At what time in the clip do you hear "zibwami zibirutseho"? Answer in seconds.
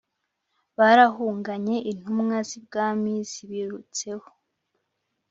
2.49-4.27